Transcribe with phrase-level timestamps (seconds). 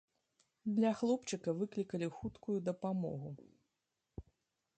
[0.77, 3.35] Для хлопчыка выклікалі хуткую дапамогу.